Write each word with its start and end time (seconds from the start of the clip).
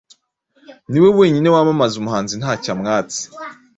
Niwe 0.89 1.09
wenyine 1.19 1.47
wamamaza 1.55 1.95
umuhanzi 1.97 2.33
ntacyo 2.41 2.69
amwatse 2.75 3.21